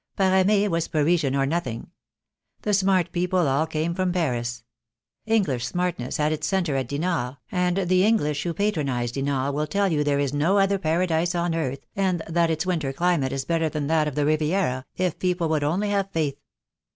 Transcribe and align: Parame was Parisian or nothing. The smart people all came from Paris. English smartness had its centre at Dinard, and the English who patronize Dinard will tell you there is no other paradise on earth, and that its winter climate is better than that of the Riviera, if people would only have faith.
Parame 0.17 0.67
was 0.67 0.87
Parisian 0.87 1.35
or 1.35 1.45
nothing. 1.45 1.91
The 2.63 2.73
smart 2.73 3.11
people 3.11 3.47
all 3.47 3.67
came 3.67 3.93
from 3.93 4.11
Paris. 4.11 4.63
English 5.27 5.63
smartness 5.63 6.17
had 6.17 6.31
its 6.31 6.47
centre 6.47 6.75
at 6.75 6.87
Dinard, 6.87 7.37
and 7.51 7.77
the 7.77 8.03
English 8.03 8.41
who 8.41 8.55
patronize 8.55 9.11
Dinard 9.11 9.53
will 9.53 9.67
tell 9.67 9.91
you 9.91 10.03
there 10.03 10.17
is 10.17 10.33
no 10.33 10.57
other 10.57 10.79
paradise 10.79 11.35
on 11.35 11.53
earth, 11.53 11.85
and 11.95 12.23
that 12.27 12.49
its 12.49 12.65
winter 12.65 12.91
climate 12.91 13.31
is 13.31 13.45
better 13.45 13.69
than 13.69 13.85
that 13.85 14.07
of 14.07 14.15
the 14.15 14.25
Riviera, 14.25 14.87
if 14.97 15.19
people 15.19 15.47
would 15.49 15.63
only 15.63 15.89
have 15.89 16.09
faith. 16.09 16.39